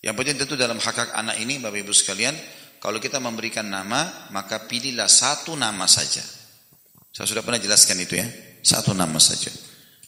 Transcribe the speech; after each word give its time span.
Yang 0.00 0.14
penting 0.16 0.36
tentu 0.40 0.56
dalam 0.56 0.80
hak 0.80 0.96
hak 0.96 1.10
anak 1.12 1.36
ini 1.44 1.60
Bapak 1.60 1.84
Ibu 1.84 1.92
sekalian, 1.92 2.32
kalau 2.80 2.96
kita 2.96 3.20
memberikan 3.20 3.68
nama, 3.68 4.28
maka 4.32 4.64
pilihlah 4.64 5.08
satu 5.08 5.52
nama 5.52 5.84
saja. 5.84 6.24
Saya 7.12 7.28
sudah 7.28 7.44
pernah 7.44 7.60
jelaskan 7.60 8.00
itu 8.00 8.16
ya, 8.16 8.24
satu 8.64 8.96
nama 8.96 9.20
saja. 9.20 9.52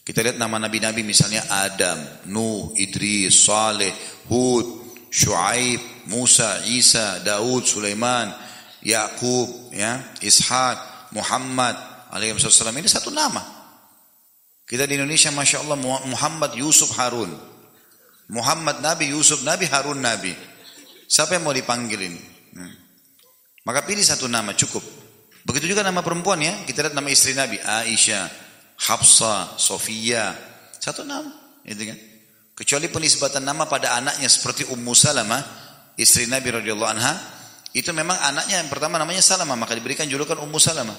Kita 0.01 0.19
lihat 0.25 0.41
nama 0.41 0.57
nabi-nabi 0.57 1.05
misalnya 1.05 1.45
Adam, 1.47 2.27
Nuh, 2.33 2.73
Idris, 2.75 3.45
Saleh, 3.45 3.93
Hud, 4.27 4.65
Shu'aib, 5.13 6.09
Musa, 6.09 6.65
Isa, 6.65 7.21
Daud, 7.21 7.63
Sulaiman, 7.63 8.33
Yakub, 8.81 9.71
ya, 9.71 10.01
Ishak, 10.19 11.13
Muhammad, 11.13 11.77
alaihi 12.09 12.33
wasallam 12.33 12.81
ini 12.81 12.89
satu 12.89 13.13
nama. 13.13 13.41
Kita 14.65 14.89
di 14.89 14.97
Indonesia 14.97 15.29
Masya 15.29 15.61
Allah 15.61 15.77
Muhammad 16.09 16.57
Yusuf 16.57 16.97
Harun. 16.97 17.52
Muhammad 18.31 18.79
Nabi, 18.79 19.11
Yusuf 19.11 19.43
Nabi, 19.43 19.67
Harun 19.67 19.99
Nabi. 19.99 20.31
Siapa 21.09 21.35
yang 21.35 21.43
mau 21.43 21.55
dipanggil 21.55 21.99
ini? 21.99 22.21
Hmm. 22.55 22.75
Maka 23.67 23.83
pilih 23.83 24.03
satu 24.03 24.31
nama 24.31 24.55
cukup. 24.55 24.81
Begitu 25.43 25.75
juga 25.75 25.83
nama 25.83 25.99
perempuan 25.99 26.39
ya. 26.39 26.63
Kita 26.63 26.87
lihat 26.87 26.95
nama 26.95 27.09
istri 27.11 27.35
Nabi. 27.35 27.59
Aisyah, 27.59 28.31
Hafsa, 28.87 29.59
Sofia, 29.59 30.35
satu 30.79 31.07
nama, 31.07 31.31
itu 31.63 31.83
kan. 31.87 31.99
Kecuali 32.53 32.91
penisbatan 32.91 33.41
nama 33.43 33.65
pada 33.65 33.95
anaknya 33.97 34.27
seperti 34.27 34.67
Ummu 34.67 34.93
Salamah, 34.93 35.41
istri 35.95 36.27
Nabi 36.27 36.53
radhiyallahu 36.53 36.91
anha, 36.91 37.13
itu 37.73 37.89
memang 37.95 38.19
anaknya 38.19 38.61
yang 38.61 38.69
pertama 38.69 38.99
namanya 38.99 39.23
Salamah, 39.23 39.55
maka 39.57 39.73
diberikan 39.73 40.05
julukan 40.05 40.37
Ummu 40.37 40.59
Salamah. 40.59 40.95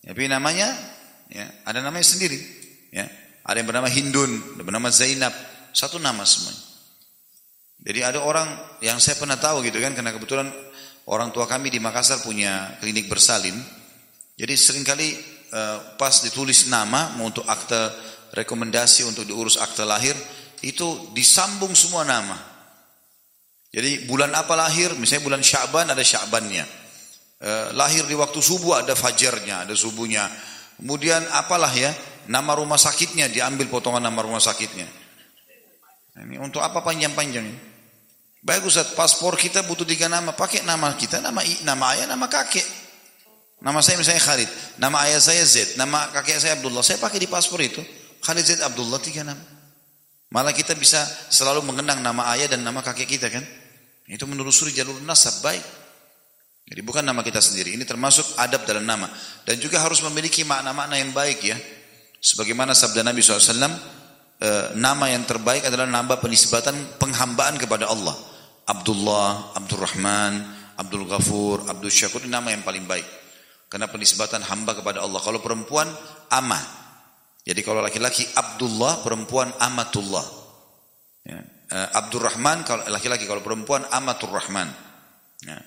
Tapi 0.00 0.24
namanya 0.30 0.72
ya, 1.28 1.44
ada 1.68 1.84
namanya 1.84 2.06
sendiri, 2.06 2.38
ya. 2.94 3.04
Ada 3.44 3.60
yang 3.60 3.68
bernama 3.68 3.88
Hindun, 3.90 4.30
ada 4.30 4.60
yang 4.62 4.66
bernama 4.68 4.88
Zainab, 4.94 5.34
satu 5.72 5.98
nama 6.02 6.22
semuanya. 6.26 6.62
Jadi 7.80 8.00
ada 8.04 8.20
orang 8.20 8.48
yang 8.84 9.00
saya 9.00 9.16
pernah 9.16 9.40
tahu 9.40 9.64
gitu 9.64 9.80
kan, 9.80 9.96
karena 9.96 10.12
kebetulan 10.12 10.52
orang 11.08 11.32
tua 11.32 11.48
kami 11.48 11.72
di 11.72 11.80
Makassar 11.80 12.20
punya 12.20 12.76
klinik 12.78 13.08
bersalin. 13.08 13.56
Jadi 14.36 14.54
sering 14.56 14.84
kali 14.84 15.08
Eh, 15.50 15.78
pas 15.98 16.14
ditulis 16.22 16.70
nama 16.70 17.18
untuk 17.18 17.42
akte 17.42 17.90
rekomendasi 18.38 19.02
untuk 19.02 19.26
diurus 19.26 19.58
akte 19.58 19.82
lahir 19.82 20.14
itu 20.62 21.10
disambung 21.10 21.74
semua 21.74 22.06
nama. 22.06 22.38
Jadi 23.74 24.06
bulan 24.06 24.30
apa 24.30 24.54
lahir? 24.54 24.94
Misalnya 24.94 25.26
bulan 25.26 25.42
Syaban 25.42 25.90
ada 25.90 26.06
Syabannya. 26.06 26.62
Eh, 27.42 27.68
lahir 27.74 28.06
di 28.06 28.14
waktu 28.14 28.38
subuh 28.38 28.86
ada 28.86 28.94
fajarnya, 28.94 29.66
ada 29.66 29.74
subuhnya. 29.74 30.30
Kemudian 30.78 31.26
apalah 31.34 31.74
ya? 31.74 31.90
Nama 32.30 32.54
rumah 32.54 32.78
sakitnya 32.78 33.26
diambil 33.26 33.66
potongan 33.66 34.06
nama 34.06 34.22
rumah 34.22 34.38
sakitnya. 34.38 34.86
Ini 36.20 36.36
untuk 36.36 36.60
apa 36.60 36.84
panjang-panjang 36.84 37.44
ini? 37.44 37.60
Baik 38.40 38.64
paspor 38.96 39.36
kita 39.36 39.60
butuh 39.68 39.84
tiga 39.84 40.08
nama, 40.08 40.32
pakai 40.32 40.64
nama 40.64 40.96
kita, 40.96 41.20
nama 41.20 41.44
nama 41.64 41.84
ayah, 41.92 42.08
nama 42.08 42.24
kakek. 42.24 42.64
Nama 43.60 43.76
saya 43.84 44.00
misalnya 44.00 44.24
Khalid, 44.24 44.48
nama 44.80 45.04
ayah 45.04 45.20
saya 45.20 45.44
Z, 45.44 45.76
nama 45.76 46.08
kakek 46.16 46.40
saya 46.40 46.56
Abdullah. 46.56 46.80
Saya 46.80 46.96
pakai 46.96 47.20
di 47.20 47.28
paspor 47.28 47.60
itu. 47.60 47.84
Khalid 48.24 48.44
Z 48.48 48.64
Abdullah 48.64 48.96
tiga 48.96 49.20
nama. 49.20 49.40
Malah 50.32 50.56
kita 50.56 50.72
bisa 50.72 51.04
selalu 51.28 51.68
mengenang 51.68 52.00
nama 52.00 52.32
ayah 52.32 52.48
dan 52.48 52.64
nama 52.64 52.80
kakek 52.80 53.04
kita 53.04 53.28
kan. 53.28 53.44
Itu 54.08 54.24
menelusuri 54.24 54.72
jalur 54.72 54.96
nasab 55.04 55.44
baik. 55.44 55.62
Jadi 56.70 56.80
bukan 56.86 57.02
nama 57.02 57.20
kita 57.20 57.42
sendiri. 57.42 57.74
Ini 57.74 57.82
termasuk 57.82 58.38
adab 58.38 58.62
dalam 58.62 58.86
nama. 58.86 59.10
Dan 59.42 59.58
juga 59.58 59.82
harus 59.82 60.00
memiliki 60.06 60.46
makna-makna 60.46 60.96
yang 60.96 61.10
baik 61.10 61.42
ya. 61.42 61.58
Sebagaimana 62.22 62.78
sabda 62.78 63.02
Nabi 63.02 63.20
SAW, 63.20 63.58
eh, 64.40 64.66
nama 64.74 65.06
yang 65.12 65.22
terbaik 65.28 65.68
adalah 65.68 65.86
nama 65.86 66.16
penisbatan 66.16 66.98
penghambaan 66.98 67.60
kepada 67.60 67.86
Allah. 67.92 68.16
Abdullah, 68.66 69.54
Abdurrahman, 69.58 70.32
Abdul 70.80 71.04
Ghafur, 71.04 71.68
Abdul 71.68 71.92
Syakur, 71.92 72.24
ini 72.24 72.32
nama 72.32 72.48
yang 72.54 72.64
paling 72.64 72.88
baik. 72.88 73.04
Karena 73.70 73.86
penisbatan 73.86 74.42
hamba 74.42 74.74
kepada 74.74 75.04
Allah. 75.04 75.20
Kalau 75.22 75.38
perempuan, 75.38 75.86
ama. 76.32 76.58
Jadi 77.44 77.60
kalau 77.62 77.84
laki-laki 77.84 78.26
Abdullah, 78.34 79.04
perempuan 79.04 79.52
Amatullah. 79.62 80.26
Ya. 81.22 81.40
Uh, 81.70 81.88
Abdurrahman, 82.02 82.66
kalau 82.66 82.82
laki-laki, 82.90 83.30
kalau 83.30 83.46
perempuan 83.46 83.86
Amatur 83.94 84.34
Rahman. 84.34 84.66
Ya. 85.46 85.58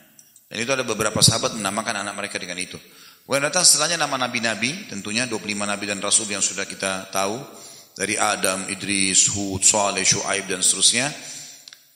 Dan 0.51 0.57
itu 0.59 0.71
ada 0.75 0.83
beberapa 0.83 1.17
sahabat 1.23 1.55
menamakan 1.55 2.03
anak 2.03 2.13
mereka 2.19 2.35
dengan 2.37 2.59
itu. 2.59 2.75
Kemudian 3.23 3.47
datang 3.47 3.63
setelahnya 3.63 4.03
nama 4.03 4.27
nabi-nabi, 4.27 4.91
tentunya 4.91 5.23
25 5.23 5.63
nabi 5.63 5.87
dan 5.87 6.03
rasul 6.03 6.27
yang 6.27 6.43
sudah 6.43 6.67
kita 6.67 7.07
tahu. 7.07 7.39
Dari 7.93 8.17
Adam, 8.17 8.65
Idris, 8.73 9.29
Hud, 9.33 9.61
Saleh, 9.61 10.01
Shu'aib 10.01 10.49
dan 10.49 10.65
seterusnya. 10.65 11.13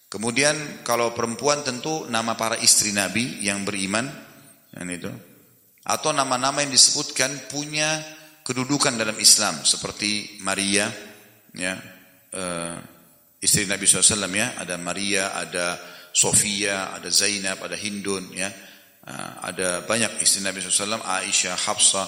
Kemudian 0.07 0.85
kalau 0.85 1.11
perempuan 1.17 1.65
tentu 1.65 2.05
nama 2.07 2.37
para 2.37 2.55
istri 2.61 2.93
nabi 2.93 3.41
yang 3.41 3.65
beriman. 3.65 4.05
Dan 4.71 4.87
itu 4.93 5.09
atau 5.87 6.11
nama-nama 6.11 6.59
yang 6.59 6.75
disebutkan 6.75 7.47
punya 7.47 8.03
kedudukan 8.43 8.99
dalam 8.99 9.15
Islam 9.23 9.63
seperti 9.63 10.43
Maria 10.43 10.91
ya 11.55 11.79
uh, 12.35 12.75
istri 13.39 13.63
Nabi 13.63 13.87
SAW 13.87 14.27
ya 14.35 14.59
ada 14.59 14.75
Maria 14.75 15.31
ada 15.31 15.79
Sofia 16.11 16.91
ada 16.91 17.07
Zainab 17.07 17.63
ada 17.63 17.79
Hindun 17.79 18.35
ya 18.35 18.51
uh, 19.07 19.47
ada 19.47 19.87
banyak 19.87 20.19
istri 20.19 20.43
Nabi 20.43 20.59
SAW 20.59 20.99
Aisyah 20.99 21.55
Hafsah 21.55 22.07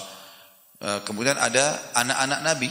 uh, 0.84 1.00
kemudian 1.08 1.40
ada 1.40 1.96
anak-anak 1.96 2.40
Nabi 2.44 2.70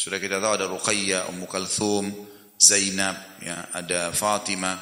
sudah 0.00 0.16
kita 0.16 0.40
tahu 0.40 0.52
ada 0.56 0.64
Ruqayyah 0.64 1.28
Ummu 1.28 1.44
Kalthum 1.44 2.08
Zainab 2.56 3.36
ya 3.44 3.68
ada 3.76 4.08
Fatimah 4.16 4.80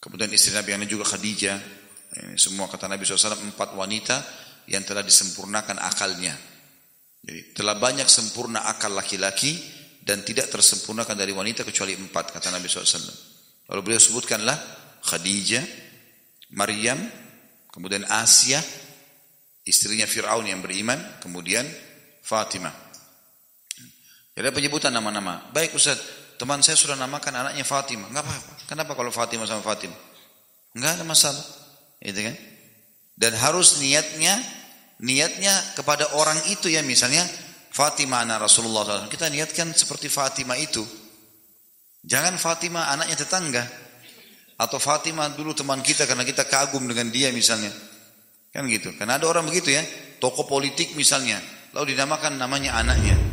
kemudian 0.00 0.32
istri 0.32 0.56
Nabi 0.56 0.72
yang 0.72 0.88
juga 0.88 1.04
Khadijah 1.04 1.80
ini 2.10 2.34
semua 2.34 2.66
kata 2.66 2.90
Nabi 2.90 3.06
SAW 3.06 3.54
empat 3.54 3.78
wanita 3.78 4.18
yang 4.66 4.82
telah 4.82 5.06
disempurnakan 5.06 5.78
akalnya. 5.78 6.34
Jadi 7.22 7.54
telah 7.54 7.78
banyak 7.78 8.08
sempurna 8.10 8.66
akal 8.66 8.90
laki-laki 8.90 9.54
dan 10.02 10.26
tidak 10.26 10.50
tersempurnakan 10.50 11.14
dari 11.14 11.30
wanita 11.30 11.62
kecuali 11.62 11.94
empat 11.94 12.34
kata 12.34 12.50
Nabi 12.50 12.66
SAW. 12.66 13.14
Lalu 13.70 13.80
beliau 13.86 14.02
sebutkanlah 14.02 14.56
Khadijah, 15.06 15.62
Maryam, 16.58 16.98
kemudian 17.70 18.02
Asia, 18.10 18.58
istrinya 19.62 20.08
Fir'aun 20.10 20.50
yang 20.50 20.58
beriman, 20.58 21.22
kemudian 21.22 21.62
Fatimah. 22.26 22.89
Ada 24.36 24.54
penyebutan 24.54 24.94
nama-nama. 24.94 25.42
Baik 25.50 25.74
Ustaz, 25.74 25.98
teman 26.40 26.62
saya 26.64 26.78
sudah 26.78 26.96
namakan 26.96 27.44
anaknya 27.44 27.66
Fatimah. 27.66 28.08
Enggak 28.08 28.24
apa-apa. 28.24 28.52
Kenapa 28.64 28.92
kalau 28.96 29.10
Fatimah 29.12 29.44
sama 29.44 29.60
Fatimah? 29.60 29.98
Enggak 30.76 30.90
ada 30.96 31.04
masalah. 31.04 31.44
Itu 32.00 32.20
kan? 32.22 32.36
Dan 33.20 33.36
harus 33.36 33.82
niatnya 33.82 34.40
niatnya 35.00 35.52
kepada 35.76 36.16
orang 36.16 36.36
itu 36.52 36.72
ya 36.72 36.80
misalnya 36.80 37.24
Fatimah 37.70 38.24
anak 38.24 38.48
Rasulullah 38.48 38.82
SAW. 38.82 39.12
Kita 39.12 39.28
niatkan 39.28 39.70
seperti 39.76 40.08
Fatimah 40.08 40.56
itu. 40.56 40.82
Jangan 42.00 42.40
Fatimah 42.40 42.90
anaknya 42.96 43.20
tetangga. 43.20 43.64
Atau 44.60 44.76
Fatimah 44.80 45.32
dulu 45.36 45.56
teman 45.56 45.80
kita 45.80 46.04
karena 46.04 46.24
kita 46.24 46.44
kagum 46.48 46.84
dengan 46.88 47.08
dia 47.12 47.28
misalnya. 47.32 47.70
Kan 48.50 48.66
gitu. 48.66 48.90
Karena 48.98 49.20
ada 49.20 49.30
orang 49.30 49.46
begitu 49.46 49.70
ya. 49.70 49.84
Tokoh 50.18 50.44
politik 50.44 50.98
misalnya. 50.98 51.38
Lalu 51.72 51.94
dinamakan 51.94 52.36
namanya 52.36 52.76
anaknya. 52.80 53.29